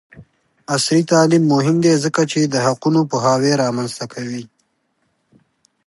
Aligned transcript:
عصري 0.75 1.01
تعلیم 1.11 1.43
مهم 1.53 1.75
دی 1.83 1.93
ځکه 2.03 2.21
چې 2.31 2.39
د 2.43 2.55
حقونو 2.65 2.99
پوهاوی 3.11 3.51
رامنځته 3.63 4.05
کوي. 4.13 4.43